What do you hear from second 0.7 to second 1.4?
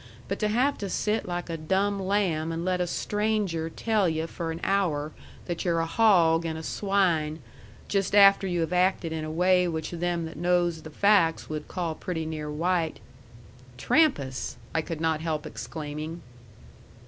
to sit